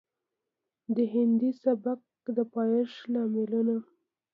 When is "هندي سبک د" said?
1.13-2.37